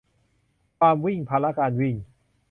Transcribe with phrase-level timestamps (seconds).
[0.79, 1.95] 'ความวิ่ง' ภาวะการวิ่ง